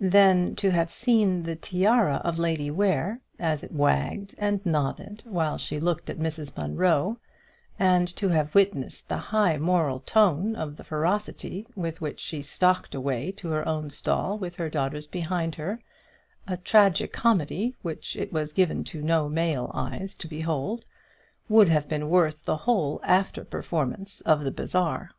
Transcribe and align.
Then 0.00 0.56
to 0.56 0.70
have 0.72 0.90
seen 0.90 1.44
the 1.44 1.54
tiara 1.54 2.16
of 2.24 2.40
Lady 2.40 2.72
Ware, 2.72 3.20
as 3.38 3.62
it 3.62 3.70
wagged 3.70 4.34
and 4.36 4.66
nodded 4.66 5.22
while 5.24 5.58
she 5.58 5.78
looked 5.78 6.10
at 6.10 6.18
Mrs 6.18 6.56
Munro, 6.58 7.18
and 7.78 8.08
to 8.16 8.30
have 8.30 8.52
witnessed 8.56 9.08
the 9.08 9.16
high 9.16 9.58
moral 9.58 10.00
tone 10.00 10.56
of 10.56 10.76
the 10.76 10.82
ferocity 10.82 11.68
with 11.76 12.00
which 12.00 12.18
she 12.18 12.42
stalked 12.42 12.96
away 12.96 13.30
to 13.36 13.50
her 13.50 13.68
own 13.68 13.88
stall 13.90 14.36
with 14.36 14.56
her 14.56 14.68
daughters 14.68 15.06
behind 15.06 15.54
her, 15.54 15.78
a 16.48 16.56
tragi 16.56 17.06
comedy 17.06 17.76
which 17.82 18.16
it 18.16 18.32
was 18.32 18.52
given 18.52 18.82
to 18.82 19.00
no 19.02 19.28
male 19.28 19.70
eyes 19.72 20.16
to 20.16 20.26
behold, 20.26 20.84
would 21.48 21.68
have 21.68 21.86
been 21.88 22.10
worth 22.10 22.44
the 22.44 22.56
whole 22.56 22.98
after 23.04 23.44
performance 23.44 24.20
of 24.22 24.42
the 24.42 24.50
bazaar. 24.50 25.12